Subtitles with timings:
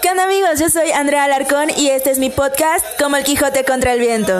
[0.00, 0.58] ¿Qué onda amigos?
[0.58, 4.32] Yo soy Andrea Alarcón y este es mi podcast Como el Quijote contra el Viento.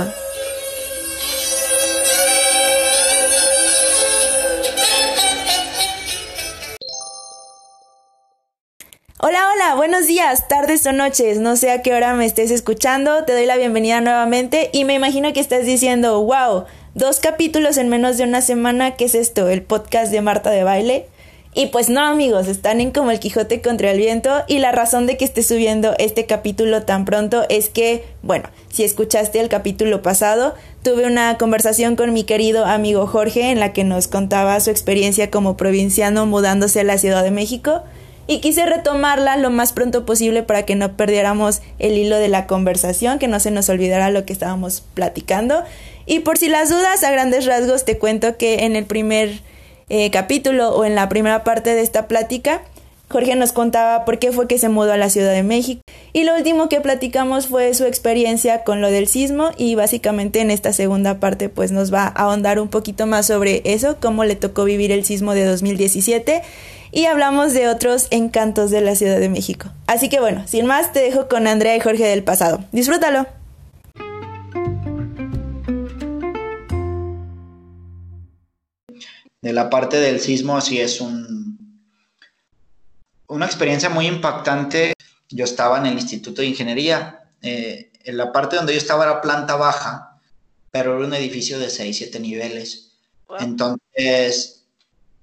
[9.20, 13.24] Hola, hola, buenos días, tardes o noches, no sé a qué hora me estés escuchando,
[13.24, 17.88] te doy la bienvenida nuevamente y me imagino que estás diciendo, wow, dos capítulos en
[17.88, 19.48] menos de una semana, ¿qué es esto?
[19.48, 21.06] ¿El podcast de Marta de Baile?
[21.52, 25.06] Y pues no amigos, están en como el Quijote contra el viento y la razón
[25.06, 30.02] de que esté subiendo este capítulo tan pronto es que, bueno, si escuchaste el capítulo
[30.02, 34.70] pasado, tuve una conversación con mi querido amigo Jorge en la que nos contaba su
[34.70, 37.82] experiencia como provinciano mudándose a la Ciudad de México
[38.26, 42.46] y quise retomarla lo más pronto posible para que no perdiéramos el hilo de la
[42.46, 45.62] conversación, que no se nos olvidara lo que estábamos platicando.
[46.06, 49.40] Y por si las dudas, a grandes rasgos te cuento que en el primer
[49.88, 52.62] eh, capítulo o en la primera parte de esta plática,
[53.08, 55.82] Jorge nos contaba por qué fue que se mudó a la Ciudad de México.
[56.12, 60.50] Y lo último que platicamos fue su experiencia con lo del sismo y básicamente en
[60.50, 64.36] esta segunda parte pues nos va a ahondar un poquito más sobre eso, cómo le
[64.36, 66.42] tocó vivir el sismo de 2017
[66.92, 69.68] y hablamos de otros encantos de la Ciudad de México.
[69.86, 72.64] Así que bueno, sin más te dejo con Andrea y Jorge del pasado.
[72.72, 73.26] Disfrútalo.
[79.44, 81.92] De la parte del sismo sí es un,
[83.26, 84.94] una experiencia muy impactante.
[85.28, 87.28] Yo estaba en el Instituto de Ingeniería.
[87.42, 90.18] eh, en la parte donde yo estaba era planta baja,
[90.70, 92.92] pero era un edificio de 6, 7 niveles.
[93.38, 94.64] Entonces,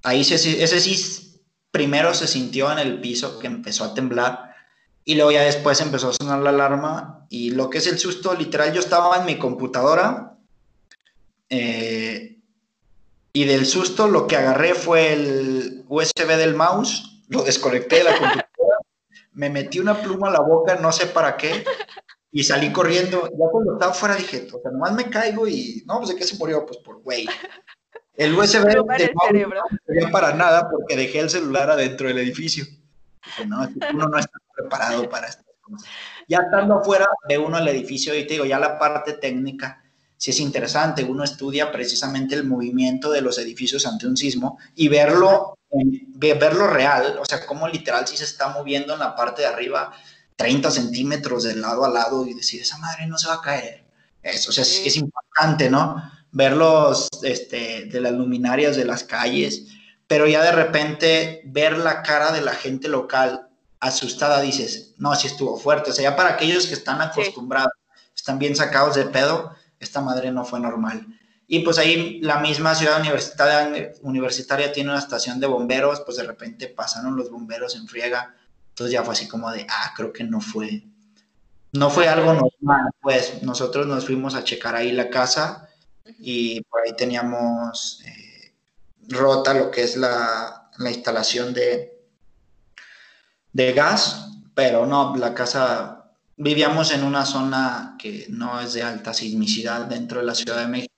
[0.03, 4.53] ahí se, ese sí primero se sintió en el piso que empezó a temblar
[5.03, 8.36] y luego ya después empezó a sonar la alarma y lo que es el susto,
[8.36, 10.38] literal, yo estaba en mi computadora
[11.49, 12.41] eh,
[13.34, 18.12] y del susto lo que agarré fue el USB del mouse, lo desconecté de la
[18.12, 18.78] computadora,
[19.34, 21.64] me metí una pluma a la boca, no sé para qué,
[22.32, 23.30] y salí corriendo.
[23.30, 26.23] Ya cuando estaba fuera dije, o sea, nomás me caigo y, no, pues de qué
[26.23, 27.28] se murió, pues por güey.
[28.14, 29.61] El USB del el cerebro.
[29.72, 32.66] no servía para nada porque dejé el celular adentro del edificio.
[33.26, 35.89] Dije, no, uno no está preparado para estas cosas.
[36.28, 39.82] Ya estando afuera de uno el edificio, y te digo, ya la parte técnica
[40.21, 41.04] sí es interesante.
[41.04, 45.58] Uno estudia precisamente el movimiento de los edificios ante un sismo y verlo,
[46.15, 49.92] verlo real, o sea, cómo literal sí se está moviendo en la parte de arriba
[50.36, 53.83] 30 centímetros de lado a lado y decir, esa madre no se va a caer.
[54.21, 54.89] Eso, o sea, sí Sí.
[54.89, 55.95] es impactante, ¿no?
[56.31, 59.64] Verlos este, de las luminarias de las calles,
[60.05, 63.48] pero ya de repente ver la cara de la gente local
[63.80, 65.89] asustada, dices, no, sí estuvo fuerte.
[65.89, 67.71] O sea, ya para aquellos que están acostumbrados,
[68.15, 71.05] están bien sacados de pedo, esta madre no fue normal.
[71.47, 76.23] Y pues ahí la misma ciudad universitaria, universitaria tiene una estación de bomberos, pues de
[76.23, 78.33] repente pasaron los bomberos en friega.
[78.69, 80.83] Entonces ya fue así como de, ah, creo que no fue,
[81.73, 82.92] no fue algo normal.
[83.02, 85.67] Pues nosotros nos fuimos a checar ahí la casa
[86.19, 88.53] y por ahí teníamos eh,
[89.09, 92.02] rota lo que es la, la instalación de,
[93.53, 96.01] de gas, pero no, la casa,
[96.42, 100.68] vivíamos en una zona que no es de alta sismicidad dentro de la Ciudad de
[100.68, 100.94] México,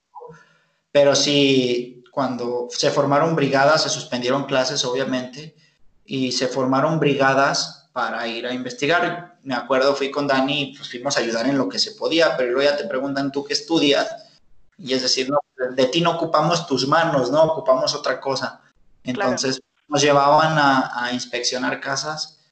[0.92, 5.56] pero sí, cuando se formaron brigadas, se suspendieron clases, obviamente,
[6.06, 9.38] y se formaron brigadas para ir a investigar.
[9.44, 12.38] Me acuerdo, fui con Dani y pues fuimos a ayudar en lo que se podía,
[12.38, 14.08] pero luego ya te preguntan, ¿tú qué estudias?
[14.78, 15.40] Y es decir, no,
[15.75, 18.62] de ti no ocupamos tus manos, no ocupamos otra cosa.
[19.04, 22.43] Entonces nos llevaban a, a inspeccionar casas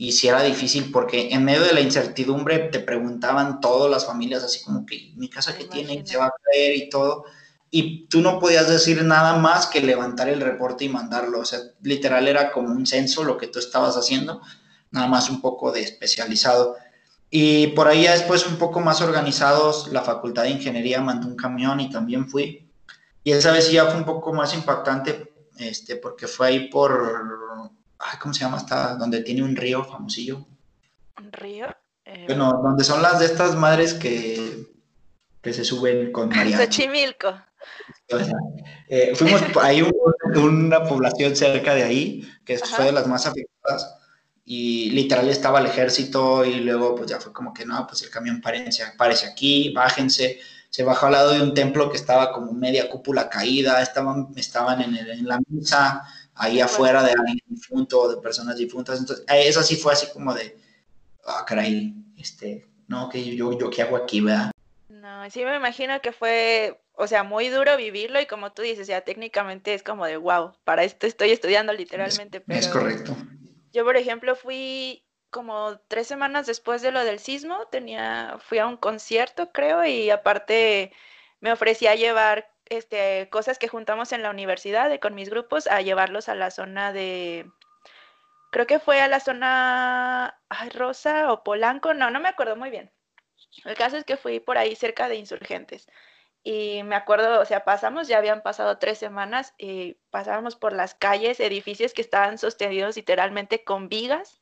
[0.00, 4.42] y si era difícil porque en medio de la incertidumbre te preguntaban todas las familias
[4.42, 7.26] así como que mi casa que tiene se va a caer y todo
[7.70, 11.60] y tú no podías decir nada más que levantar el reporte y mandarlo, o sea,
[11.82, 14.40] literal era como un censo lo que tú estabas haciendo,
[14.90, 16.76] nada más un poco de especializado.
[17.30, 21.36] Y por ahí ya después un poco más organizados, la Facultad de Ingeniería mandó un
[21.36, 22.68] camión y también fui.
[23.22, 27.49] Y esa vez sí ya fue un poco más impactante, este, porque fue ahí por,
[28.00, 28.56] ay, ¿cómo se llama?
[28.56, 30.46] Hasta donde tiene un río famosillo.
[31.18, 31.66] ¿Un río?
[32.04, 34.66] Eh, Bueno, donde son las de estas madres que,
[35.42, 36.64] que se suben con mariachi.
[36.82, 37.28] Xochimilco.
[38.12, 38.34] O sea,
[38.88, 39.92] eh, fuimos, ahí un-
[40.38, 42.76] una población cerca de ahí, que Ajá.
[42.76, 43.96] fue de las más afectadas,
[44.44, 48.10] y literal estaba el ejército, y luego pues ya fue como que no, pues el
[48.10, 50.40] camión parece, parece aquí, bájense.
[50.70, 54.80] Se bajó al lado de un templo que estaba como media cúpula caída, estaban, estaban
[54.80, 56.02] en, el- en la misa,
[56.34, 58.98] ahí afuera de alguien difunto, de personas difuntas.
[58.98, 60.58] Entonces, eh, eso sí fue así como de,
[61.26, 64.50] ah, caray, este, no, que yo, yo qué hago aquí, ¿verdad?
[64.88, 68.86] No, sí me imagino que fue, o sea, muy duro vivirlo y como tú dices,
[68.86, 72.42] ya técnicamente es como de, wow, para esto estoy estudiando literalmente.
[72.48, 73.16] Es, es correcto.
[73.72, 78.66] Yo, por ejemplo, fui como tres semanas después de lo del sismo, tenía, fui a
[78.66, 80.92] un concierto, creo, y aparte
[81.40, 85.82] me ofrecía llevar este, cosas que juntamos en la universidad de, con mis grupos a
[85.82, 87.50] llevarlos a la zona de,
[88.50, 92.70] creo que fue a la zona ay, Rosa o Polanco, no, no me acuerdo muy
[92.70, 92.92] bien.
[93.64, 95.86] El caso es que fui por ahí cerca de Insurgentes.
[96.42, 100.94] Y me acuerdo, o sea, pasamos, ya habían pasado tres semanas y pasábamos por las
[100.94, 104.39] calles, edificios que estaban sostenidos literalmente con vigas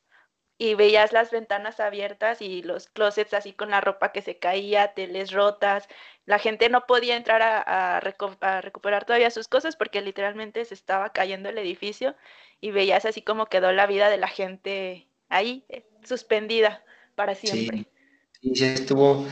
[0.61, 4.93] y veías las ventanas abiertas y los closets así con la ropa que se caía,
[4.93, 5.87] teles rotas.
[6.25, 11.47] La gente no podía entrar a, recuperar todavía sus cosas porque literalmente se estaba cayendo
[11.47, 12.13] el edificio
[12.59, 16.83] y veías así como quedó la vida de la gente ahí, eh, suspendida
[17.15, 17.85] para siempre.
[18.41, 19.25] Sí, sí estuvo,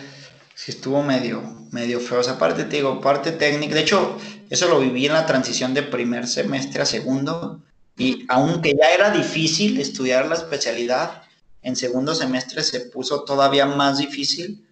[0.56, 1.41] sí estuvo medio,
[1.73, 2.21] medio feo.
[2.21, 3.75] esa parte te digo, parte técnica.
[3.75, 4.18] De hecho,
[4.50, 7.66] eso lo viví en la transición de primer semestre a segundo
[7.97, 11.23] y aunque ya era difícil estudiar la especialidad,
[11.63, 14.65] en segundo semestre se puso todavía más difícil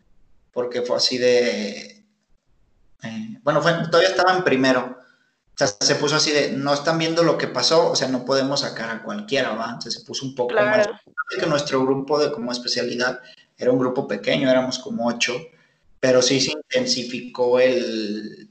[0.54, 2.04] porque fue así de...
[3.04, 5.00] Eh, bueno, fue, todavía estaba en primero.
[5.00, 8.25] O sea, se puso así de, no están viendo lo que pasó, o sea, no
[8.25, 9.66] podemos sacar a cualquiera, ¿va?
[9.66, 10.88] Entonces se puso un poco más...
[11.38, 13.19] Que nuestro grupo de como especialidad
[13.57, 15.36] era un grupo pequeño, éramos como ocho,
[16.00, 18.50] pero sí se intensificó el,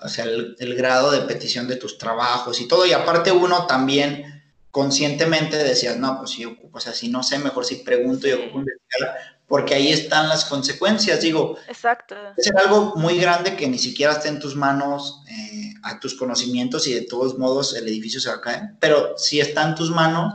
[0.00, 2.86] o sea, el, grado de petición de tus trabajos y todo.
[2.86, 7.38] Y aparte uno también conscientemente decías, no, pues si ocupo, o sea, si no sé,
[7.38, 9.16] mejor si pregunto y ocupo investigar,
[9.46, 11.20] porque ahí están las consecuencias.
[11.20, 12.14] Digo, Exacto.
[12.36, 16.86] es algo muy grande que ni siquiera esté en tus manos, eh, a tus conocimientos
[16.86, 18.62] y de todos modos el edificio se va a caer.
[18.78, 20.34] Pero si está en tus manos,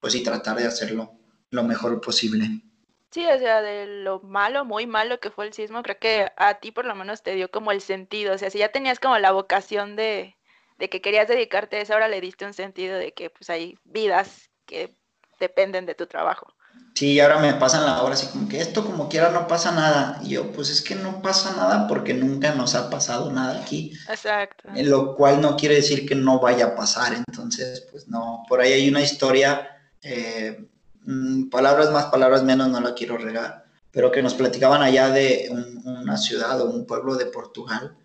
[0.00, 1.12] pues sí, tratar de hacerlo
[1.50, 2.62] lo mejor posible.
[3.12, 6.54] Sí, o sea, de lo malo, muy malo que fue el sismo, creo que a
[6.54, 9.18] ti por lo menos te dio como el sentido, o sea, si ya tenías como
[9.18, 10.36] la vocación de,
[10.78, 13.78] de que querías dedicarte a eso, ahora le diste un sentido de que pues hay
[13.84, 14.96] vidas que
[15.38, 16.54] dependen de tu trabajo.
[16.94, 20.20] Sí, ahora me pasan la hora así como que esto como quiera no pasa nada.
[20.22, 23.92] Y yo, pues es que no pasa nada porque nunca nos ha pasado nada aquí.
[24.08, 24.68] Exacto.
[24.74, 27.14] En lo cual no quiere decir que no vaya a pasar.
[27.14, 29.68] Entonces, pues no, por ahí hay una historia
[30.02, 30.66] eh,
[31.04, 35.50] Mm, palabras más, palabras menos, no la quiero regar, pero que nos platicaban allá de
[35.84, 37.96] una ciudad o un pueblo de Portugal,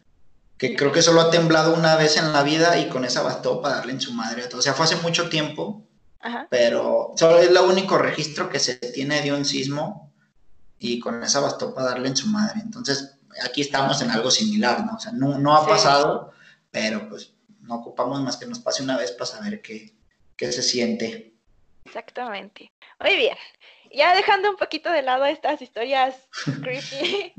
[0.57, 3.61] que creo que solo ha temblado una vez en la vida y con esa bastó
[3.61, 4.45] para darle en su madre.
[4.53, 5.85] O sea, fue hace mucho tiempo,
[6.49, 10.11] pero solo es el único registro que se tiene de un sismo
[10.79, 12.59] y con esa bastó para darle en su madre.
[12.63, 14.95] Entonces, aquí estamos en algo similar, ¿no?
[14.95, 16.31] O sea, no, ha pasado,
[16.71, 19.95] pero pues no ocupamos más que nos pase una vez para saber qué,
[20.35, 21.35] qué se siente.
[21.85, 22.71] Exactamente.
[22.99, 23.37] Muy bien.
[23.91, 26.29] Ya dejando un poquito de lado estas historias
[26.63, 27.33] creepy.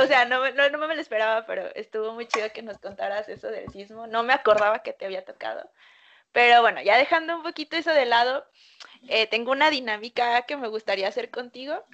[0.00, 3.48] o sea, no, no, me lo esperaba, pero estuvo muy chido que nos contaras eso
[3.48, 4.06] del sismo.
[4.06, 5.68] No me acordaba que te había tocado.
[6.32, 8.46] Pero bueno, ya dejando un poquito eso de lado,
[9.08, 11.84] eh, tengo una dinámica que me gustaría hacer contigo.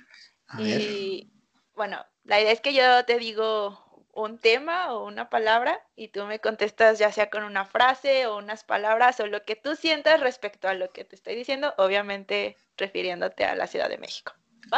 [0.58, 1.30] y
[1.74, 3.87] bueno, la idea es que yo te digo
[4.18, 8.36] un tema o una palabra y tú me contestas ya sea con una frase o
[8.38, 12.56] unas palabras o lo que tú sientas respecto a lo que te estoy diciendo, obviamente
[12.76, 14.32] refiriéndote a la Ciudad de México.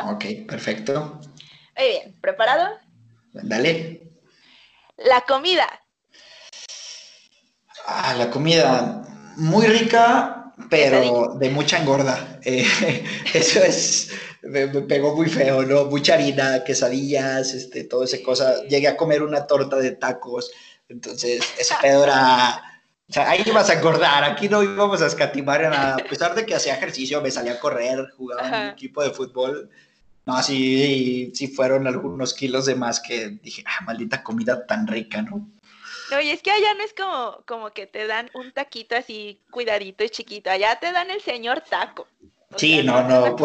[0.04, 1.20] Ok, perfecto.
[1.76, 2.78] Muy bien, ¿preparado?
[3.32, 4.02] Dale.
[4.98, 5.66] La comida.
[7.86, 9.02] Ah, la comida
[9.36, 12.40] muy rica, pero de mucha engorda.
[12.44, 12.64] Eh,
[13.34, 14.10] eso es
[14.42, 15.84] me, pegó muy feo, ¿no?
[15.86, 18.62] Mucha harina, quesadillas, este, toda esa cosa.
[18.64, 20.50] Llegué a comer una torta de tacos,
[20.88, 22.62] entonces ese pedo era...
[23.08, 25.96] O sea, ahí ibas a engordar, aquí no íbamos a escatimar en nada.
[25.96, 29.10] A pesar de que hacía ejercicio, me salía a correr, jugaba en un equipo de
[29.10, 29.68] fútbol.
[30.26, 35.22] No, sí, sí fueron algunos kilos de más que dije, ah, maldita comida tan rica,
[35.22, 35.48] ¿no?
[36.10, 39.40] No, y es que allá no es como, como que te dan un taquito así
[39.50, 42.08] cuidadito y chiquito, allá te dan el señor taco.
[42.56, 43.36] sí, no, no,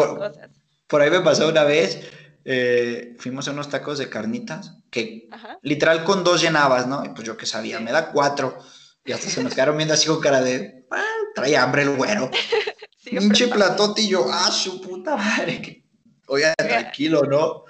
[0.86, 2.08] por ahí me pasó una vez,
[2.44, 5.28] eh, fuimos a unos tacos de carnitas, que
[5.62, 7.04] literal con dos llenabas, ¿no?
[7.04, 8.58] Y pues yo que sabía, me da cuatro.
[9.04, 11.04] Y hasta se nos quedaron viendo así con cara de, ah,
[11.34, 12.30] trae hambre el güero.
[13.04, 15.84] Pinche platote y yo, ah, su puta madre.
[16.26, 17.65] Oiga, tranquilo, ¿no?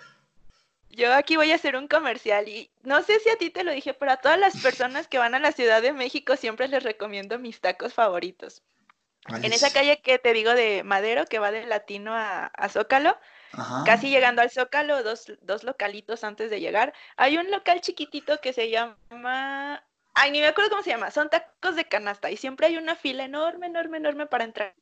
[0.97, 3.71] Yo aquí voy a hacer un comercial y no sé si a ti te lo
[3.71, 6.83] dije, pero a todas las personas que van a la Ciudad de México siempre les
[6.83, 8.63] recomiendo mis tacos favoritos.
[9.29, 13.19] En esa calle que te digo de Madero, que va de Latino a, Zócalo,
[13.85, 18.55] casi llegando al Zócalo, dos, dos, localitos antes de llegar, hay un local chiquitito que
[18.55, 19.85] se llama...
[20.15, 22.97] Ay, ni me acuerdo cómo se llama, son tacos de canasta y siempre hay una
[22.97, 24.75] fila enorme, enorme, enorme para entrar.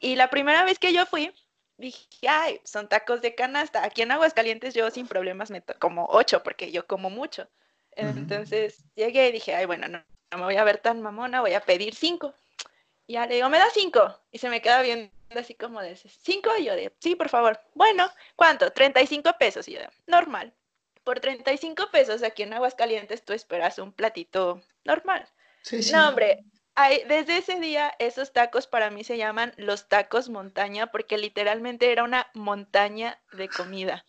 [0.00, 1.34] Y la primera vez que yo fui,
[1.76, 3.84] dije, ay, son tacos de canasta.
[3.84, 7.48] Aquí en Aguascalientes yo sin problemas me como ocho porque yo como mucho.
[7.96, 11.54] Entonces llegué y dije, ay, bueno, no, no me voy a ver tan mamona, voy
[11.54, 12.34] a pedir cinco.
[13.06, 14.18] Y ya le digo, me da cinco.
[14.30, 16.50] Y se me queda viendo así como de cinco.
[16.58, 17.60] Y yo de, sí, por favor.
[17.74, 18.70] Bueno, ¿cuánto?
[18.72, 19.68] 35 pesos.
[19.68, 20.52] Y yo de, normal.
[21.04, 25.28] Por 35 pesos aquí en Aguascalientes tú esperas un platito normal.
[25.62, 25.92] Sí, sí.
[25.92, 26.44] No, hombre,
[27.06, 32.02] desde ese día esos tacos para mí se llaman los tacos montaña porque literalmente era
[32.04, 34.04] una montaña de comida.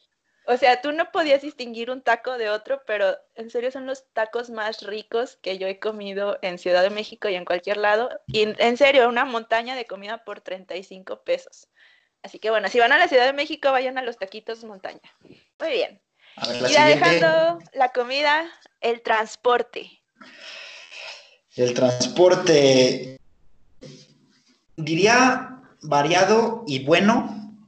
[0.45, 4.11] O sea, tú no podías distinguir un taco de otro, pero en serio son los
[4.11, 8.09] tacos más ricos que yo he comido en Ciudad de México y en cualquier lado.
[8.27, 11.69] Y en- serio, una montaña de comida por 35 pesos.
[12.23, 15.01] Así que bueno, si van a la Ciudad de México, vayan a los taquitos montaña.
[15.59, 16.01] Muy bien.
[16.47, 18.49] Ver, Y ya dejando la comida,
[18.81, 20.03] el transporte.
[21.55, 23.19] El transporte,
[24.75, 27.59] diría variado y bueno.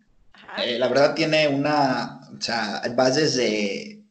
[0.57, 4.01] Eh, la verdad tiene una, o sea, vas desde,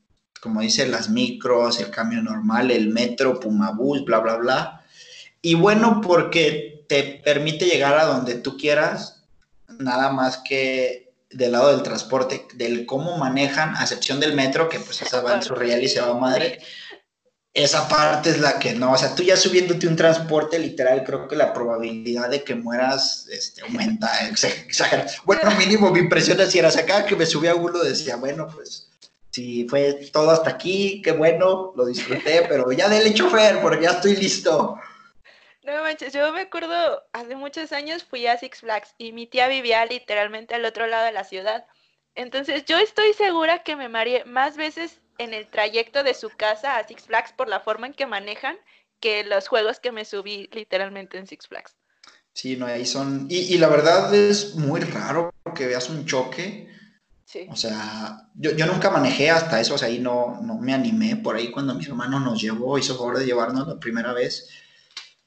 [0.40, 4.84] como dice, las micros, el camión normal, el metro, Pumabús, bla, bla, bla.
[5.42, 9.24] Y bueno porque te permite llegar a donde tú quieras,
[9.78, 14.78] nada más que del lado del transporte, del cómo manejan, a excepción del metro, que
[14.78, 16.60] pues esa va en su real y se va a madre.
[17.54, 21.28] Esa parte es la que no, o sea, tú ya subiéndote un transporte literal, creo
[21.28, 25.06] que la probabilidad de que mueras este, aumenta, exa- exagera.
[25.24, 28.16] Bueno, mínimo mi impresión así era, o sea, cada que me subía a uno decía,
[28.16, 28.90] bueno, pues,
[29.30, 33.90] si fue todo hasta aquí, qué bueno, lo disfruté, pero ya dele chofer, porque ya
[33.90, 34.76] estoy listo.
[35.62, 39.48] No manches, yo me acuerdo, hace muchos años fui a Six Flags y mi tía
[39.48, 41.66] vivía literalmente al otro lado de la ciudad.
[42.14, 46.76] Entonces yo estoy segura que me mareé más veces en el trayecto de su casa
[46.76, 48.56] a Six Flags por la forma en que manejan
[49.00, 51.76] que los juegos que me subí literalmente en Six Flags.
[52.32, 56.68] Sí, no, ahí son, y, y la verdad es muy raro que veas un choque,
[57.26, 57.48] Sí.
[57.50, 61.16] O sea, yo, yo nunca manejé hasta eso, o sea, ahí no, no me animé.
[61.16, 64.48] Por ahí cuando mi hermano nos llevó, hizo favor de llevarnos la primera vez,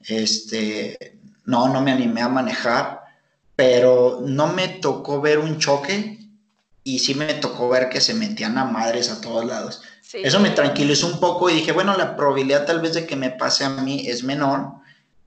[0.00, 3.00] este, no, no me animé a manejar,
[3.56, 6.27] pero no me tocó ver un choque
[6.94, 9.82] y sí me tocó ver que se metían a madres a todos lados.
[10.02, 10.20] Sí.
[10.24, 13.30] Eso me tranquilizó un poco y dije, bueno, la probabilidad tal vez de que me
[13.30, 14.72] pase a mí es menor,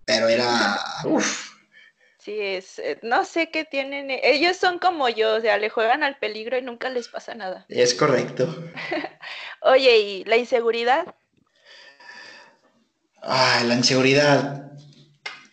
[0.06, 1.52] pero era, uff,
[2.18, 4.12] Sí, es, eh, no sé qué tienen.
[4.12, 7.34] eh, Ellos son como yo, o sea, le juegan al peligro y nunca les pasa
[7.34, 7.66] nada.
[7.68, 8.64] es correcto.
[9.62, 11.16] Oye, ¿y la inseguridad?
[13.22, 14.72] Ay, la inseguridad.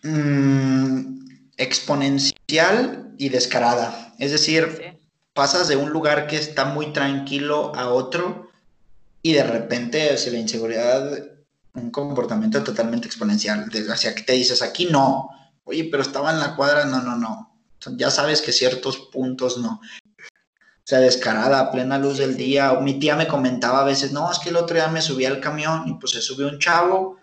[0.03, 4.15] Mm, exponencial y descarada.
[4.19, 4.98] Es decir, Sí.
[5.38, 8.50] Pasas de un lugar que está muy tranquilo a otro
[9.23, 11.12] y de repente, sea, la inseguridad,
[11.75, 13.71] un comportamiento totalmente exponencial.
[13.88, 15.28] Hacia que te dices, aquí no.
[15.62, 17.57] Oye, pero estaba en la cuadra, no, no, no.
[17.97, 19.80] Ya sabes que ciertos puntos no.
[19.80, 22.73] O sea, descarada, a plena luz del día.
[22.80, 25.38] Mi tía me comentaba a veces, no, es que el otro día me subí al
[25.38, 27.18] camión y pues se subió un chavo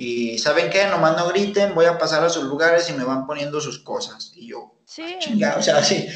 [0.00, 0.86] y ¿saben qué?
[0.86, 4.32] Nomás no griten, voy a pasar a sus lugares y me van poniendo sus cosas.
[4.34, 5.04] Y yo, Sí.
[5.20, 6.08] chinga, o sea, sí,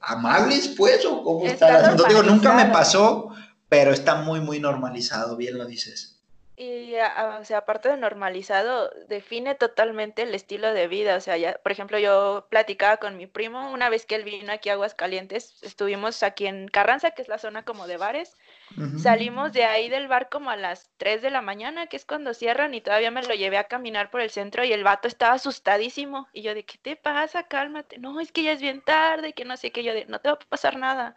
[0.00, 2.04] amables pues, o cómo Está está asunto?
[2.04, 3.34] Digo, nunca me pasó,
[3.68, 6.14] pero está muy, muy normalizado, bien lo dices.
[6.56, 11.14] Y, a- o sea, aparte de normalizado, define totalmente el estilo de vida.
[11.16, 14.52] O sea, ya, por ejemplo, yo platicaba con mi primo una vez que él vino
[14.52, 18.34] aquí a Aguascalientes, estuvimos aquí en Carranza, que es la zona como de bares.
[18.98, 22.34] Salimos de ahí del bar como a las 3 de la mañana, que es cuando
[22.34, 25.34] cierran, y todavía me lo llevé a caminar por el centro y el vato estaba
[25.34, 26.28] asustadísimo.
[26.32, 27.44] Y yo de, ¿qué te pasa?
[27.44, 27.98] Cálmate.
[27.98, 29.82] No, es que ya es bien tarde, que no sé qué.
[29.82, 31.16] Yo de, no te va a pasar nada.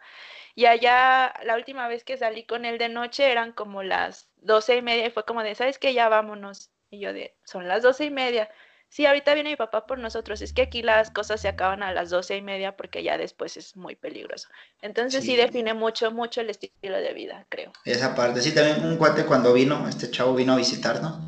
[0.54, 4.76] Y allá, la última vez que salí con él de noche eran como las doce
[4.76, 5.94] y media y fue como de, ¿sabes qué?
[5.94, 6.70] Ya vámonos.
[6.90, 8.50] Y yo de, son las doce y media.
[8.92, 10.42] Sí, ahorita viene mi papá por nosotros.
[10.42, 13.56] Es que aquí las cosas se acaban a las doce y media porque ya después
[13.56, 14.48] es muy peligroso.
[14.82, 15.36] Entonces sí, Sí.
[15.36, 17.72] define mucho, mucho el estilo de vida, creo.
[17.86, 21.20] Esa parte, sí, también un cuate cuando vino, este chavo vino a visitarnos,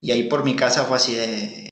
[0.00, 1.70] y ahí por mi casa fue así de,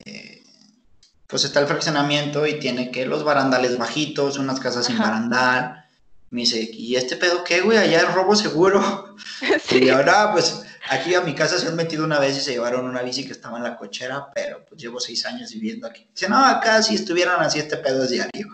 [1.26, 5.84] pues está el fraccionamiento y tiene que los barandales bajitos, unas casas sin barandal.
[6.30, 7.78] Me dice, ¿y este pedo qué, güey?
[7.78, 9.16] Allá es robo seguro.
[9.72, 9.88] Y Sí.
[9.88, 13.02] ahora, pues, aquí a mi casa se han metido una vez y se llevaron una
[13.02, 16.08] bici que estaba en la cochera, pero pues llevo seis años viviendo aquí.
[16.12, 18.48] Dice, no, acá si estuvieran así, este pedo es diario.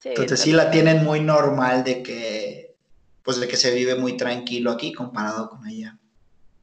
[0.00, 2.76] Sí, Entonces sí la tienen muy normal de que,
[3.22, 5.98] pues, de que se vive muy tranquilo aquí comparado con allá.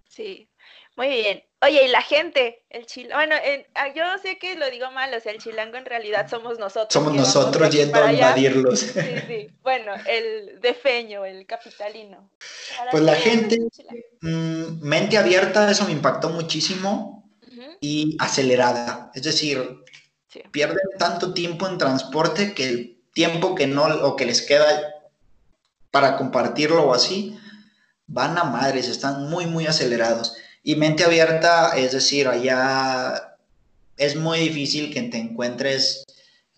[0.07, 0.47] Sí,
[0.95, 1.43] muy bien.
[1.65, 5.11] Oye, y la gente, el chilango, bueno, en- ah, yo sé que lo digo mal,
[5.13, 6.93] o sea, el chilango en realidad somos nosotros.
[6.93, 8.79] Somos nosotros yendo a invadirlos.
[8.79, 9.49] Sí, sí.
[9.63, 12.29] Bueno, el defeño, el capitalino.
[12.77, 13.57] Para Pues la ti, ¿qué es gente-?
[14.21, 19.11] Mm, mente abierta, eso me impactó muchísimo Ujú, y acelerada.
[19.15, 19.83] Es decir,
[20.27, 20.41] sí.
[20.51, 24.67] pierden tanto tiempo en transporte que el tiempo que no o que les queda
[25.89, 27.37] para compartirlo o así
[28.07, 30.35] van a madres, están muy, muy acelerados.
[30.67, 33.37] Y mente abierta, es decir, allá
[33.97, 36.03] es muy difícil que te encuentres,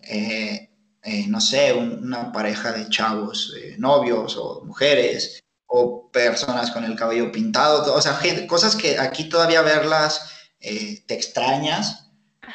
[0.00, 0.70] eh,
[1.02, 6.96] eh, no sé, una pareja de chavos, eh, novios o mujeres, o personas con el
[6.96, 12.10] cabello pintado, o sea, cosas que aquí todavía verlas te extrañas,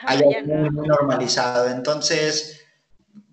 [0.07, 1.69] allá es muy, muy normalizado.
[1.69, 2.61] Entonces,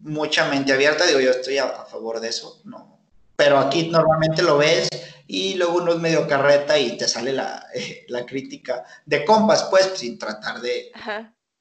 [0.00, 3.00] mucha mente abierta, digo, yo estoy a, a favor de eso, ¿no?
[3.36, 4.90] Pero aquí normalmente lo ves
[5.32, 7.64] y luego uno es medio carreta y te sale la,
[8.08, 10.90] la crítica de compas, pues, sin tratar de,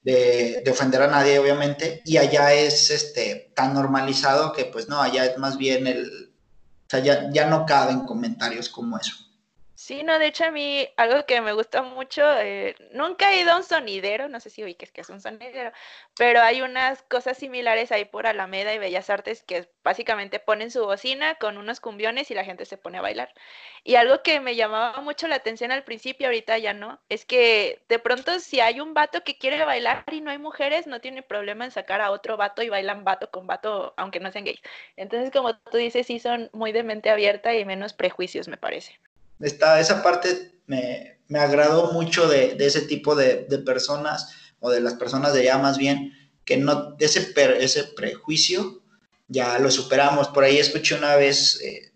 [0.01, 4.99] de, de, ofender a nadie, obviamente, y allá es este, tan normalizado que, pues, no,
[4.99, 6.33] allá es más bien el,
[6.87, 9.13] o sea, ya, ya no caben comentarios como eso.
[9.89, 13.53] Sí, no, de hecho a mí algo que me gusta mucho, eh, nunca he ido
[13.53, 15.71] a un sonidero, no sé si oí que es que es un sonidero,
[16.15, 20.85] pero hay unas cosas similares ahí por Alameda y Bellas Artes que básicamente ponen su
[20.85, 23.33] bocina con unos cumbiones y la gente se pone a bailar.
[23.83, 27.83] Y algo que me llamaba mucho la atención al principio, ahorita ya no, es que
[27.89, 31.23] de pronto si hay un vato que quiere bailar y no hay mujeres, no tiene
[31.23, 34.61] problema en sacar a otro vato y bailan vato con vato, aunque no sean gays.
[34.97, 38.99] Entonces, como tú dices, sí son muy de mente abierta y menos prejuicios, me parece
[39.39, 44.81] esa parte me, me agradó mucho de, de ese tipo de, de, personas, o de
[44.81, 48.81] las personas de allá más bien, que no, ese, ese prejuicio
[49.27, 50.27] ya lo superamos.
[50.29, 51.93] Por ahí escuché una vez, eh,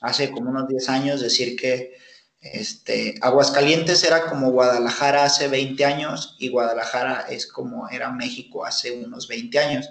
[0.00, 1.98] hace como unos 10 años, decir que
[2.40, 8.92] este, Aguascalientes era como Guadalajara hace 20 años y Guadalajara es como era México hace
[8.92, 9.90] unos 20 años.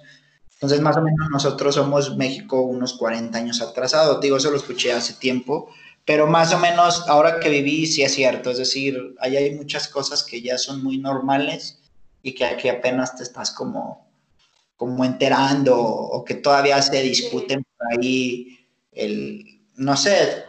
[0.53, 4.21] Entonces, más o menos nosotros somos México unos 40 años atrasados.
[4.21, 5.69] Digo, eso lo escuché hace tiempo
[6.07, 9.89] pero más o menos ahora que viví sí es cierto, es decir, ahí hay muchas
[9.89, 11.81] cosas que ya son muy normales
[12.23, 14.09] y que aquí apenas te estás como,
[14.77, 18.57] como enterando o que todavía se discuten por ahí
[18.93, 20.45] el, no sé,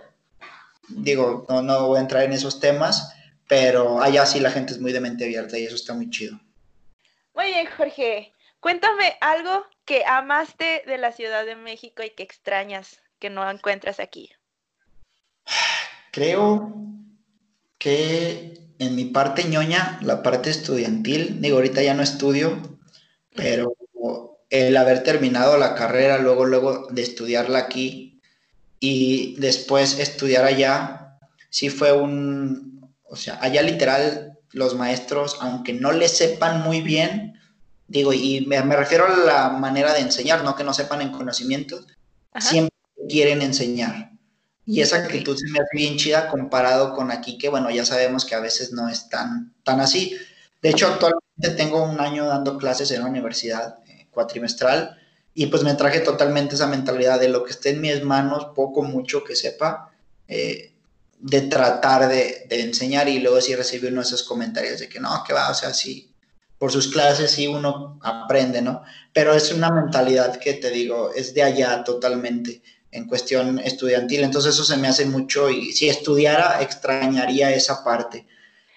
[0.90, 3.12] digo, no, no voy a entrar en esos temas,
[3.48, 6.38] pero allá sí la gente es muy de mente abierta y eso está muy chido.
[7.34, 8.32] Muy bien, Jorge.
[8.60, 13.98] Cuéntame algo que amaste de la Ciudad de México y que extrañas que no encuentras
[13.98, 14.30] aquí.
[16.18, 16.74] Creo
[17.78, 22.76] que en mi parte ñoña, la parte estudiantil, digo, ahorita ya no estudio,
[23.36, 23.72] pero
[24.50, 28.20] el haber terminado la carrera, luego, luego de estudiarla aquí
[28.80, 35.92] y después estudiar allá, sí fue un, o sea, allá literal los maestros, aunque no
[35.92, 37.38] le sepan muy bien,
[37.86, 41.12] digo, y me, me, refiero a la manera de enseñar, no que no sepan en
[41.12, 41.86] conocimientos,
[42.32, 42.50] Ajá.
[42.50, 42.74] siempre
[43.08, 44.17] quieren enseñar.
[44.70, 48.26] Y esa actitud se me hace bien chida comparado con aquí, que bueno, ya sabemos
[48.26, 50.14] que a veces no es tan, tan así.
[50.60, 54.98] De hecho, actualmente tengo un año dando clases en la universidad eh, cuatrimestral
[55.32, 58.82] y pues me traje totalmente esa mentalidad de lo que esté en mis manos, poco,
[58.82, 59.90] mucho que sepa,
[60.26, 60.74] eh,
[61.18, 65.00] de tratar de, de, enseñar y luego sí recibí uno de esos comentarios de que
[65.00, 66.12] no, que va, o sea, sí,
[66.58, 68.82] por sus clases sí uno aprende, ¿no?
[69.14, 74.24] Pero es una mentalidad que te digo, es de allá totalmente en cuestión estudiantil.
[74.24, 78.26] Entonces eso se me hace mucho y si estudiara extrañaría esa parte.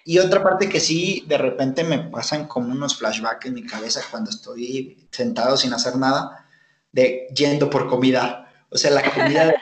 [0.03, 4.01] Y otra parte que sí, de repente me pasan como unos flashbacks en mi cabeza
[4.09, 6.47] cuando estoy sentado sin hacer nada,
[6.91, 8.51] de yendo por comida.
[8.69, 9.53] O sea, la comida,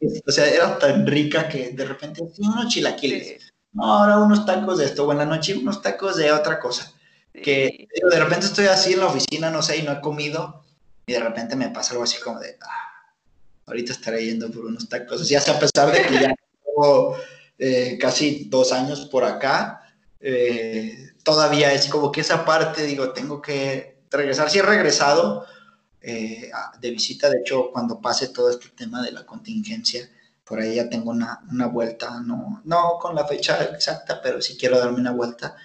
[0.26, 3.52] o sea, era tan rica que de repente, sí, unos chilaquiles.
[3.72, 6.92] No, ahora unos tacos de esto, la noche unos tacos de otra cosa.
[7.32, 10.64] Que de repente estoy así en la oficina, no sé, y no he comido,
[11.06, 12.87] y de repente me pasa algo así como de, ah,
[13.68, 15.22] ahorita estaré yendo por unos tacos.
[15.22, 17.16] Así hasta a pesar de que ya tengo
[17.58, 19.82] eh, casi dos años por acá,
[20.20, 24.50] eh, todavía es como que esa parte, digo, tengo que regresar.
[24.50, 25.46] Sí he regresado
[26.00, 26.50] eh,
[26.80, 30.08] de visita, de hecho, cuando pase todo este tema de la contingencia,
[30.44, 34.56] por ahí ya tengo una, una vuelta, no, no con la fecha exacta, pero sí
[34.58, 35.56] quiero darme una vuelta.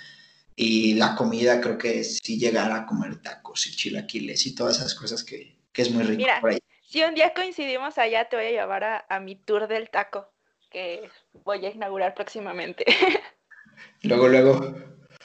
[0.55, 4.93] Y la comida creo que sí llegar a comer tacos y chilaquiles y todas esas
[4.93, 6.59] cosas que, que es muy rico Mira, por ahí.
[6.93, 10.29] Si un día coincidimos allá, te voy a llevar a, a, mi tour del taco,
[10.69, 11.09] que
[11.43, 12.85] voy a inaugurar próximamente.
[14.03, 14.75] Luego, luego.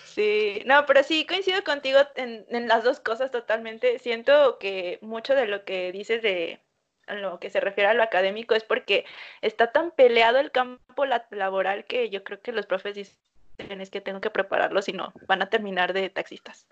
[0.03, 3.99] Sí, no, pero sí coincido contigo en, en, las dos cosas totalmente.
[3.99, 6.59] Siento que mucho de lo que dices de
[7.07, 9.05] lo que se refiere a lo académico es porque
[9.43, 14.01] está tan peleado el campo laboral que yo creo que los profes dicen es que
[14.01, 16.67] tengo que prepararlos y no, van a terminar de taxistas,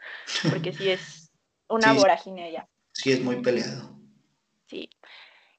[0.49, 1.31] porque sí es
[1.69, 2.69] una sí, vorágine allá.
[2.95, 3.96] Sí, es muy peleado.
[4.69, 4.91] Sí.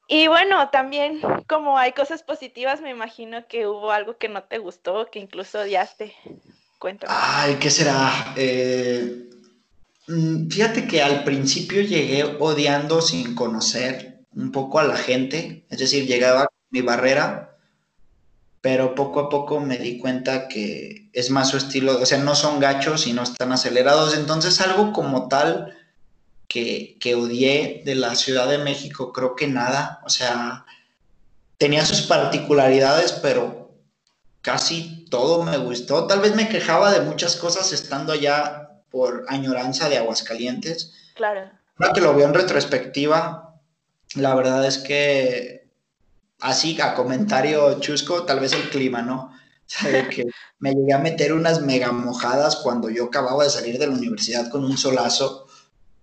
[0.07, 4.57] Y bueno, también como hay cosas positivas, me imagino que hubo algo que no te
[4.57, 6.13] gustó, que incluso odiaste.
[6.79, 7.13] Cuéntame.
[7.15, 8.33] Ay, ¿qué será?
[8.37, 9.29] Eh,
[10.49, 16.05] fíjate que al principio llegué odiando sin conocer un poco a la gente, es decir,
[16.05, 17.47] llegaba con mi barrera
[18.67, 22.35] pero poco a poco me di cuenta que es más su estilo, o sea, no
[22.35, 25.76] son gachos y no están acelerados, entonces algo como tal
[26.47, 30.65] que, que odié de la Ciudad de México, creo que nada, o sea,
[31.57, 33.75] tenía sus particularidades, pero
[34.41, 39.89] casi todo me gustó, tal vez me quejaba de muchas cosas estando allá por añoranza
[39.89, 40.93] de Aguascalientes.
[41.15, 41.51] Claro.
[41.77, 43.59] Ahora que lo veo en retrospectiva,
[44.15, 45.67] la verdad es que
[46.39, 49.33] así a comentario chusco, tal vez el clima, ¿no?
[49.33, 50.25] O sea, de que
[50.59, 54.49] me llegué a meter unas mega mojadas cuando yo acababa de salir de la universidad
[54.49, 55.46] con un solazo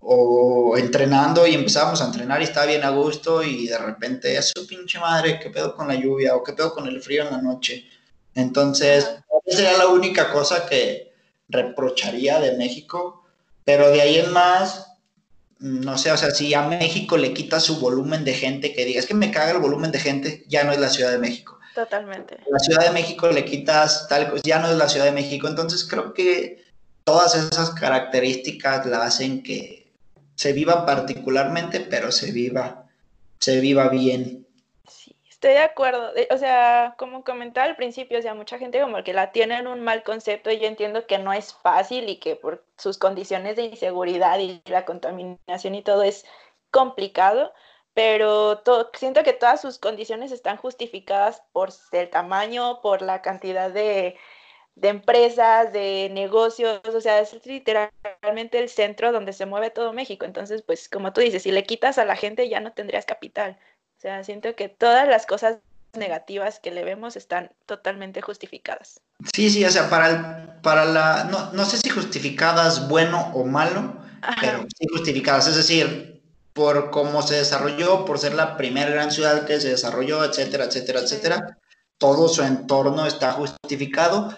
[0.07, 4.53] o entrenando y empezábamos a entrenar y estaba bien a gusto y de repente es
[4.55, 7.31] su pinche madre, qué pedo con la lluvia o qué pedo con el frío en
[7.31, 7.89] la noche.
[8.35, 9.09] Entonces,
[9.47, 11.13] esa sería la única cosa que
[11.49, 13.25] reprocharía de México,
[13.65, 14.93] pero de ahí en más,
[15.59, 19.07] no sé, o sea, si a México le quita su volumen de gente, que digas
[19.07, 21.59] que me caga el volumen de gente, ya no es la Ciudad de México.
[21.75, 22.39] Totalmente.
[22.51, 25.49] La Ciudad de México le quitas tal cosa, ya no es la Ciudad de México.
[25.49, 26.63] Entonces creo que
[27.05, 29.84] todas esas características la hacen que
[30.37, 32.87] se viva particularmente, pero se viva,
[33.41, 34.47] se viva bien.
[34.87, 36.13] Sí, estoy de acuerdo.
[36.31, 39.67] O sea, como comentaba al principio, o sea, mucha gente como que la tiene en
[39.67, 43.57] un mal concepto y yo entiendo que no es fácil y que por sus condiciones
[43.57, 46.25] de inseguridad y la contaminación y todo es
[46.71, 47.53] complicado,
[47.95, 53.71] pero to- siento que todas sus condiciones están justificadas por el tamaño, por la cantidad
[53.71, 54.17] de,
[54.77, 60.25] de empresas, de negocios, o sea, es literalmente el centro donde se mueve todo México.
[60.25, 63.59] Entonces, pues como tú dices, si le quitas a la gente ya no tendrías capital.
[63.99, 65.59] O sea, siento que todas las cosas
[65.97, 69.01] negativas que le vemos están totalmente justificadas.
[69.33, 73.45] Sí, sí, o sea, para, el- para la, no, no sé si justificadas bueno o
[73.45, 74.37] malo, Ajá.
[74.41, 76.21] pero sí justificadas, es decir,
[76.53, 80.99] por cómo se desarrolló, por ser la primera gran ciudad que se desarrolló, etcétera, etcétera,
[81.01, 81.05] Sí.
[81.07, 81.59] etcétera,
[81.99, 84.37] todo su entorno está justificado,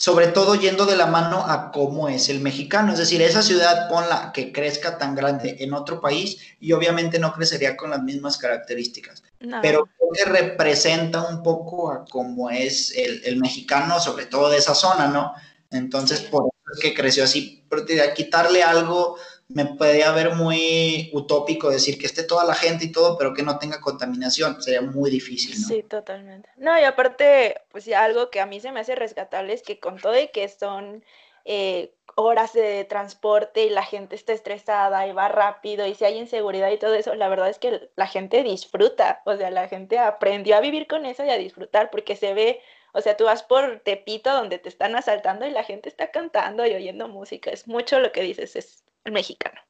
[0.00, 3.86] sobre todo yendo de la mano a cómo es el mexicano, es decir, esa ciudad
[3.90, 8.38] ponla que crezca tan grande en otro país y obviamente no crecería con las mismas
[8.38, 9.60] características No.
[9.60, 14.56] pero creo que representa un poco a cómo es el, el mexicano, sobre todo de
[14.56, 15.34] esa zona, ¿no?
[15.70, 19.18] Entonces, por eso es que creció así, porque quitarle algo
[19.52, 23.42] me podría ver muy utópico decir que esté toda la gente y todo, pero que
[23.42, 25.66] no tenga contaminación, sería muy difícil, ¿no?
[25.66, 26.48] Sí, totalmente.
[26.56, 29.98] No, y aparte, pues algo que a mí se me hace rescatable es que con
[29.98, 31.04] todo y que son
[31.44, 36.18] eh, horas de transporte y la gente está estresada y va rápido y si hay
[36.18, 39.98] inseguridad y todo eso, la verdad es que la gente disfruta, o sea, la gente
[39.98, 42.60] aprendió a vivir con eso y a disfrutar porque se ve,
[42.92, 46.64] o sea, tú vas por Tepito donde te están asaltando y la gente está cantando
[46.66, 49.60] y oyendo música, es mucho lo que dices, es el mexicano.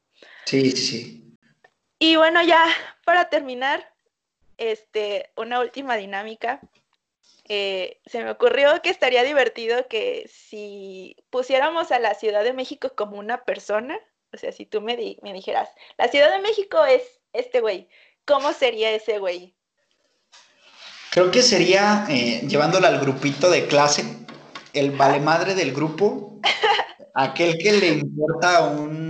[0.46, 1.36] Sí, sí, sí.
[1.98, 2.64] Y bueno, ya
[3.04, 3.92] para terminar,
[4.58, 6.60] este, una última dinámica.
[7.52, 12.92] Eh, se me ocurrió que estaría divertido que si pusiéramos a la Ciudad de México
[12.94, 13.98] como una persona,
[14.32, 17.88] o sea, si tú me, di- me dijeras, la Ciudad de México es este güey,
[18.24, 19.56] ¿cómo sería ese güey?
[21.10, 24.04] Creo que sería, eh, llevándolo al grupito de clase,
[24.72, 26.38] el vale madre del grupo,
[27.14, 29.09] aquel que le importa un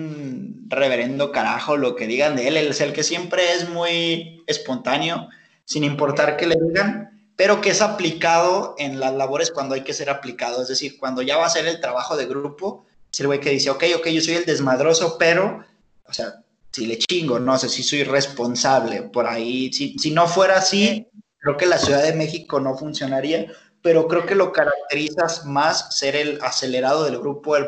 [0.71, 5.29] reverendo carajo lo que digan de él, él es el que siempre es muy espontáneo,
[5.65, 9.93] sin importar que le digan, pero que es aplicado en las labores cuando hay que
[9.93, 13.27] ser aplicado, es decir, cuando ya va a ser el trabajo de grupo, es el
[13.27, 15.65] güey que dice, ok, ok, yo soy el desmadroso, pero,
[16.05, 20.29] o sea, si le chingo, no sé, si soy responsable por ahí, si, si no
[20.29, 23.47] fuera así, creo que la Ciudad de México no funcionaría,
[23.83, 27.65] pero creo que lo caracteriza más ser el acelerado del grupo, el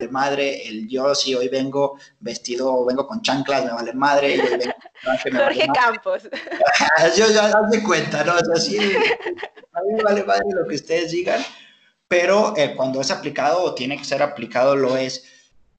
[0.00, 4.40] vale madre, el yo si hoy vengo vestido, vengo con chanclas, me vale madre, y
[4.40, 5.80] hoy vengo con me vale Jorge madre.
[5.80, 6.22] Campos.
[7.16, 8.34] Yo ya haz de cuenta, ¿no?
[8.34, 11.42] O sea, sí, a mí me vale madre lo que ustedes digan,
[12.08, 15.24] pero eh, cuando es aplicado o tiene que ser aplicado, lo es.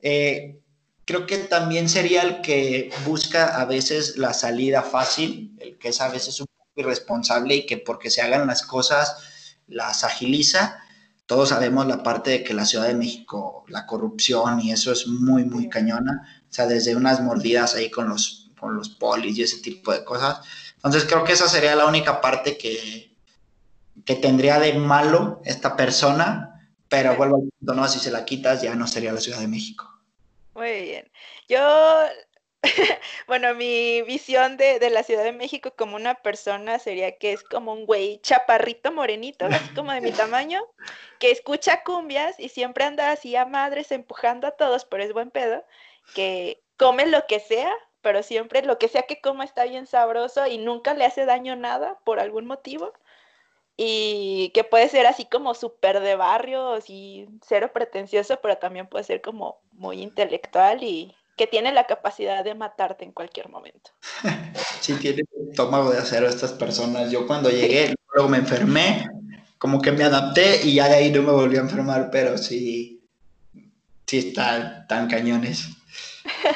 [0.01, 0.59] Eh,
[1.05, 6.01] creo que también sería el que busca a veces la salida fácil, el que es
[6.01, 9.17] a veces un poco irresponsable y que porque se hagan las cosas
[9.67, 10.80] las agiliza.
[11.31, 15.07] Todos sabemos la parte de que la Ciudad de México, la corrupción y eso es
[15.07, 16.41] muy, muy cañona.
[16.41, 20.03] O sea, desde unas mordidas ahí con los, con los polis y ese tipo de
[20.03, 20.41] cosas.
[20.75, 23.15] Entonces creo que esa sería la única parte que,
[24.03, 27.87] que tendría de malo esta persona, pero vuelvo al punto, ¿no?
[27.87, 29.89] Si se la quitas ya no sería la Ciudad de México.
[30.53, 31.09] Muy bien.
[31.47, 31.59] Yo,
[33.27, 37.43] bueno, mi visión de, de la Ciudad de México como una persona sería que es
[37.43, 40.61] como un güey chaparrito, morenito, así como de mi tamaño,
[41.19, 45.31] que escucha cumbias y siempre anda así a madres empujando a todos, pero es buen
[45.31, 45.63] pedo,
[46.13, 47.71] que come lo que sea,
[48.01, 51.55] pero siempre lo que sea que coma está bien sabroso y nunca le hace daño
[51.55, 52.93] nada por algún motivo.
[53.77, 59.03] y que puede ser así como súper de barrio, así cero pretencioso, pero también puede
[59.05, 63.91] ser como muy intelectual y que tiene la capacidad de matarte en cualquier momento.
[64.81, 67.11] Sí, tiene estómago de acero estas personas.
[67.11, 69.07] Yo cuando llegué, luego me enfermé,
[69.59, 73.07] como que me adapté y ya de ahí no me volví a enfermar, pero sí,
[74.07, 75.67] sí están tan cañones.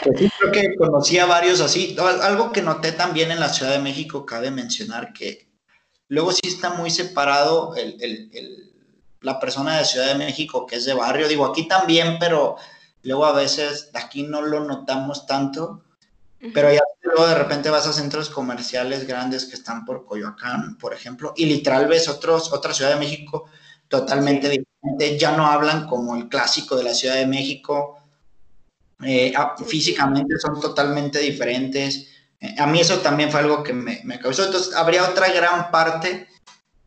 [0.03, 1.95] Pues sí, creo que conocí a varios así.
[1.99, 5.47] Algo que noté también en la Ciudad de México, cabe mencionar que
[6.07, 8.73] luego sí está muy separado el, el, el,
[9.21, 11.27] la persona de Ciudad de México que es de barrio.
[11.27, 12.57] Digo, aquí también, pero
[13.05, 15.83] luego a veces aquí no lo notamos tanto.
[16.53, 20.93] Pero ya luego de repente vas a centros comerciales grandes que están por Coyoacán, por
[20.93, 23.45] ejemplo, y literal ves otros, otra Ciudad de México
[23.87, 24.59] totalmente sí.
[24.59, 25.17] diferente.
[25.17, 27.97] Ya no hablan como el clásico de la Ciudad de México
[29.03, 29.33] eh,
[29.65, 32.07] físicamente son totalmente diferentes.
[32.39, 34.45] Eh, a mí eso también fue algo que me, me, causó.
[34.45, 36.27] Entonces, habría otra gran parte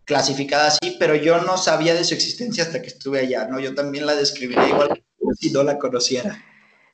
[0.04, 3.60] clasificada así, pero yo no sabía de su existencia hasta que estuve allá, ¿no?
[3.60, 5.02] Yo también la describiría igual
[5.38, 6.44] si no la conociera.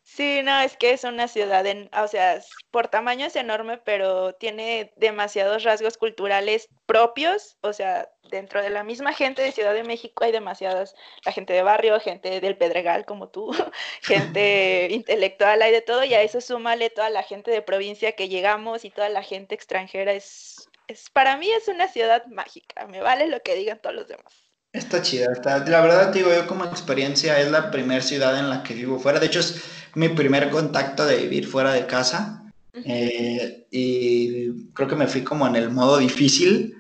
[0.07, 2.39] Sí, no, es que es una ciudad, en, o sea,
[2.71, 8.85] por tamaño es enorme, pero tiene demasiados rasgos culturales propios, o sea, dentro de la
[8.85, 13.07] misma gente de Ciudad de México hay demasiadas, la gente de barrio, gente del Pedregal
[13.07, 13.51] como tú,
[14.03, 18.29] gente intelectual, hay de todo, y a eso súmale toda la gente de provincia que
[18.29, 23.01] llegamos y toda la gente extranjera, es, es para mí es una ciudad mágica, me
[23.01, 24.45] vale lo que digan todos los demás.
[24.75, 28.65] Está chida, está, la verdad digo yo como experiencia es la primera ciudad en la
[28.65, 29.63] que vivo fuera, de hecho es
[29.95, 32.43] mi primer contacto de vivir fuera de casa.
[32.73, 36.77] Eh, y creo que me fui como en el modo difícil,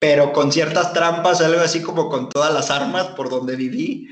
[0.00, 4.08] pero con ciertas trampas, algo así como con todas las armas por donde viví,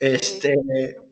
[0.00, 0.56] este,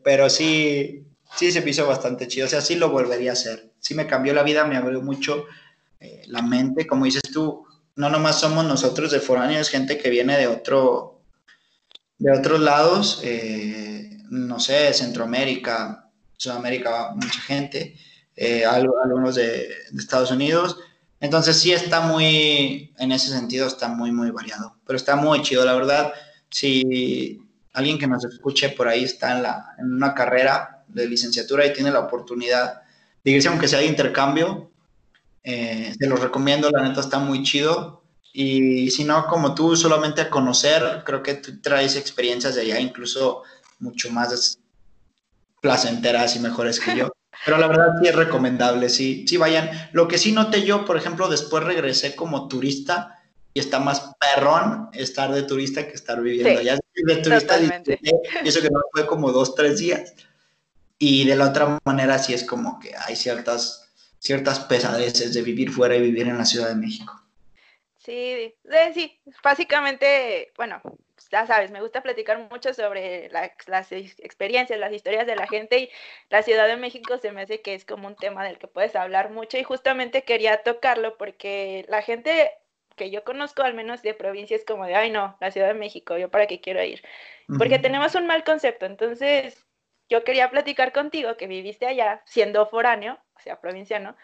[0.03, 1.05] pero sí,
[1.37, 4.07] sí se me hizo bastante chido, o sea, sí lo volvería a hacer, sí me
[4.07, 5.45] cambió la vida, me abrió mucho
[6.01, 10.37] eh, la mente, como dices tú, no nomás somos nosotros de foráneos, gente que viene
[10.37, 11.18] de otro
[12.19, 17.95] de otros lados, eh, no sé, Centroamérica, Sudamérica, mucha gente,
[18.35, 20.77] eh, algunos de, Estados Unidos.
[21.21, 25.65] Entonces sí está muy, en ese sentido está muy, muy variado, pero está muy chido,
[25.65, 26.13] la verdad.
[26.49, 27.39] Si
[27.73, 31.73] alguien que nos escuche por ahí está en, la, en una carrera de licenciatura y
[31.73, 32.81] tiene la oportunidad
[33.23, 34.71] de irse, aunque sea de intercambio,
[35.43, 37.98] eh, se los recomiendo, la neta está muy chido.
[38.31, 42.79] Y si no, como tú, solamente a conocer, creo que tú traes experiencias de allá,
[42.79, 43.43] incluso
[43.79, 44.59] mucho más
[45.61, 47.09] placenteras y mejores que yo.
[47.45, 49.69] Pero la verdad sí es recomendable, sí, sí vayan.
[49.93, 53.19] Lo que sí noté yo, por ejemplo, después regresé como turista
[53.53, 56.79] y está más perrón estar de turista que estar viviendo Sí, allá.
[56.93, 60.13] De turista y eso que no fue como dos, tres días.
[60.97, 63.89] Y de la otra manera sí es como que hay ciertas,
[64.19, 67.18] ciertas pesadeces de vivir fuera y vivir en la Ciudad de México.
[68.09, 68.55] Sí,
[68.93, 70.81] sí, básicamente, bueno,
[71.31, 75.45] ya sabes, me gusta platicar mucho sobre la- las ex- experiencias, las historias de la
[75.47, 75.89] gente y
[76.29, 78.95] la Ciudad de México se me hace que es como un tema del que puedes
[78.95, 82.51] hablar mucho y justamente quería tocarlo porque la gente
[82.95, 85.73] que yo conozco, al menos de provincia, es como de, ay no, la Ciudad de
[85.75, 87.03] México, yo para qué quiero ir,
[87.57, 89.65] porque tenemos un mal concepto, entonces
[90.09, 94.17] yo quería platicar contigo que viviste allá, siendo foráneo, o sea, provinciano,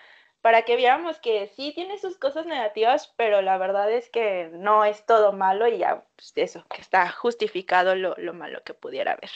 [0.46, 4.86] para que viéramos que sí tiene sus cosas negativas, pero la verdad es que no
[4.86, 9.14] es todo malo y ya, pues eso, que está justificado lo, lo malo que pudiera
[9.14, 9.32] haber.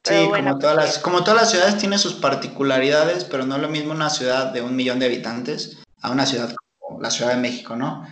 [0.00, 3.46] Pero Sí, bueno, como todas pues, las, como todas las ciudades tiene sus particularidades, pero
[3.46, 7.02] no es lo mismo una ciudad de un millón de habitantes a una ciudad como
[7.02, 8.06] la Ciudad de México, ¿no?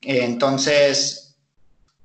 [0.00, 1.36] Entonces,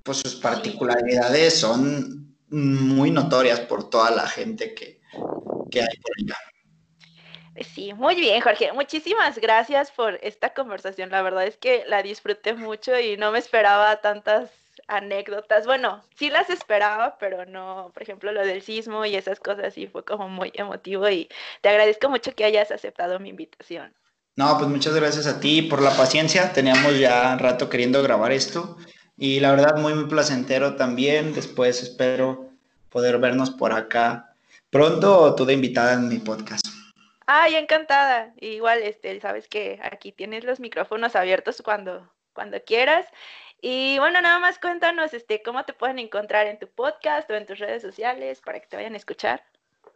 [0.03, 4.99] pues sus particularidades son muy notorias por toda la gente que,
[5.71, 6.50] que hay por allá.
[7.53, 8.71] Pues Sí, muy bien, Jorge.
[8.73, 11.09] Muchísimas gracias por esta conversación.
[11.09, 14.49] La verdad es que la disfruté mucho y no me esperaba tantas
[14.87, 15.65] anécdotas.
[15.65, 19.87] Bueno, sí las esperaba, pero no, por ejemplo, lo del sismo y esas cosas sí
[19.87, 21.29] fue como muy emotivo y
[21.61, 23.93] te agradezco mucho que hayas aceptado mi invitación.
[24.37, 26.53] No, pues muchas gracias a ti por la paciencia.
[26.53, 28.77] Teníamos ya rato queriendo grabar esto
[29.17, 31.33] y la verdad muy, muy placentero también.
[31.33, 32.49] Después espero
[32.89, 34.35] poder vernos por acá
[34.69, 36.80] pronto o tú de invitada en mi podcast.
[37.33, 38.33] Ay, encantada.
[38.41, 43.05] Igual, este, sabes que aquí tienes los micrófonos abiertos cuando, cuando quieras.
[43.61, 47.45] Y bueno, nada más cuéntanos, este, cómo te pueden encontrar en tu podcast o en
[47.45, 49.41] tus redes sociales para que te vayan a escuchar.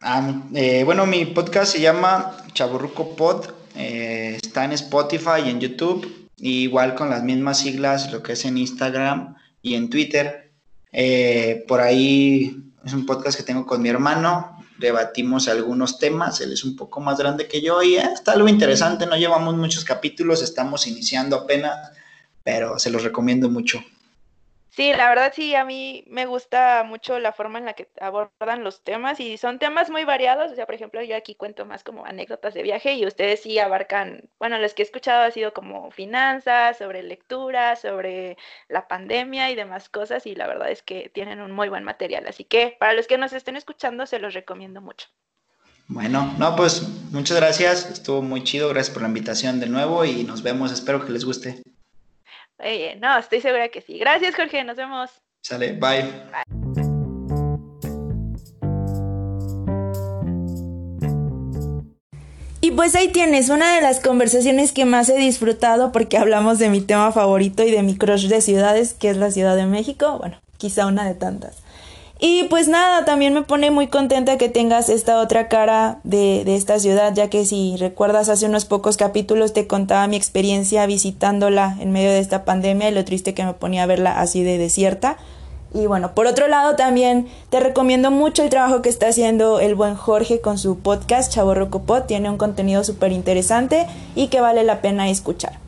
[0.00, 5.60] Ah, eh, bueno, mi podcast se llama Chaburruco Pod, eh, está en Spotify y en
[5.60, 10.52] YouTube, y igual con las mismas siglas, lo que es en Instagram y en Twitter.
[10.90, 16.52] Eh, por ahí es un podcast que tengo con mi hermano, debatimos algunos temas, él
[16.52, 19.84] es un poco más grande que yo y eh, está algo interesante, no llevamos muchos
[19.84, 21.90] capítulos, estamos iniciando apenas,
[22.44, 23.82] pero se los recomiendo mucho.
[24.76, 28.62] Sí, la verdad sí, a mí me gusta mucho la forma en la que abordan
[28.62, 30.52] los temas y son temas muy variados.
[30.52, 33.58] O sea, por ejemplo, yo aquí cuento más como anécdotas de viaje y ustedes sí
[33.58, 38.36] abarcan, bueno, los que he escuchado ha sido como finanzas, sobre lectura, sobre
[38.68, 42.26] la pandemia y demás cosas y la verdad es que tienen un muy buen material.
[42.26, 45.08] Así que para los que nos estén escuchando, se los recomiendo mucho.
[45.88, 50.24] Bueno, no, pues muchas gracias, estuvo muy chido, gracias por la invitación de nuevo y
[50.24, 51.62] nos vemos, espero que les guste.
[52.58, 53.98] Oye, no, estoy segura que sí.
[53.98, 54.64] Gracias, Jorge.
[54.64, 55.10] Nos vemos.
[55.42, 56.12] Sale, bye.
[62.60, 66.68] Y pues ahí tienes una de las conversaciones que más he disfrutado porque hablamos de
[66.68, 70.18] mi tema favorito y de mi crush de ciudades, que es la Ciudad de México.
[70.18, 71.62] Bueno, quizá una de tantas.
[72.18, 76.56] Y pues nada, también me pone muy contenta que tengas esta otra cara de, de,
[76.56, 81.76] esta ciudad, ya que si recuerdas hace unos pocos capítulos te contaba mi experiencia visitándola
[81.78, 85.18] en medio de esta pandemia y lo triste que me ponía verla así de desierta.
[85.74, 89.74] Y bueno, por otro lado también te recomiendo mucho el trabajo que está haciendo el
[89.74, 94.64] buen Jorge con su podcast Chaborro Copot, tiene un contenido súper interesante y que vale
[94.64, 95.65] la pena escuchar.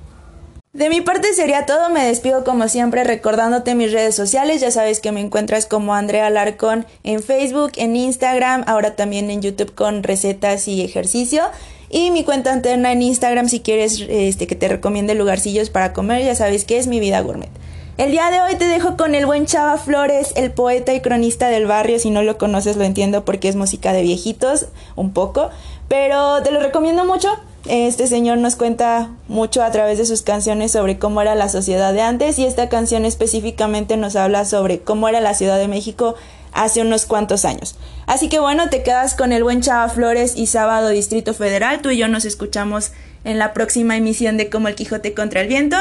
[0.79, 5.01] De mi parte sería todo, me despido como siempre recordándote mis redes sociales, ya sabes
[5.01, 10.05] que me encuentras como Andrea Larcón en Facebook, en Instagram, ahora también en YouTube con
[10.05, 11.43] recetas y ejercicio.
[11.91, 16.25] Y mi cuenta interna en Instagram si quieres este, que te recomiende lugarcillos para comer,
[16.25, 17.51] ya sabes que es mi vida gourmet.
[17.97, 21.49] El día de hoy te dejo con el buen Chava Flores, el poeta y cronista
[21.49, 25.51] del barrio, si no lo conoces lo entiendo porque es música de viejitos, un poco,
[25.89, 27.31] pero te lo recomiendo mucho.
[27.69, 31.93] Este señor nos cuenta mucho a través de sus canciones sobre cómo era la sociedad
[31.93, 36.15] de antes y esta canción específicamente nos habla sobre cómo era la Ciudad de México
[36.55, 37.77] hace unos cuantos años.
[38.07, 41.83] Así que bueno, te quedas con el buen Chava Flores y Sábado Distrito Federal.
[41.83, 42.93] Tú y yo nos escuchamos
[43.25, 45.77] en la próxima emisión de Como el Quijote contra el Viento.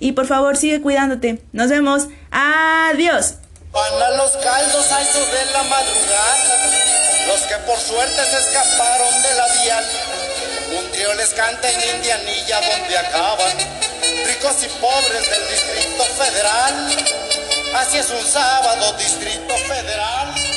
[0.00, 1.40] Y por favor sigue cuidándote.
[1.52, 2.08] Nos vemos.
[2.32, 3.34] Adiós.
[3.70, 9.34] Van los caldos a eso de la madrugada, los que por suerte se escaparon de
[9.36, 9.84] la dial.
[10.98, 13.56] Les canta en Indianilla donde acaban,
[14.26, 16.96] ricos y pobres del Distrito Federal.
[17.76, 20.47] Así es un sábado, Distrito Federal.